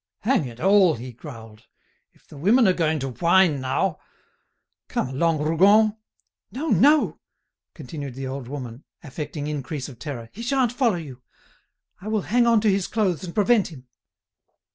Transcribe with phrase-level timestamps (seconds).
[0.21, 1.67] "Hang it all!" he growled,
[2.11, 5.95] "if the women are going to whine now—Come along, Rougon!'
[6.51, 7.19] "No, no,"
[7.75, 11.21] continued the old woman, affecting increase of terror, "he sha'n't follow you.
[12.01, 13.89] I will hang on to his clothes and prevent him."